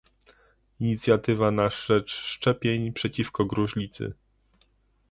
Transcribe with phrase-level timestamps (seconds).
[0.79, 4.13] Inicjatywa na rzecz szczepień przeciwko gruźlicy